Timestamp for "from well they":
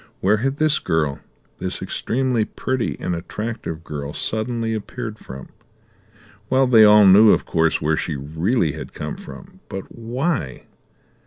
5.19-6.83